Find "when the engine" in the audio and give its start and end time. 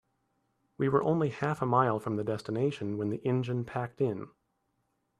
2.97-3.65